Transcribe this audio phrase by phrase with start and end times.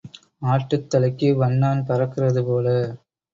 [0.41, 2.67] ஆட்டுத் தலைக்கு வண்ணான் பறக்கிறதுபோல.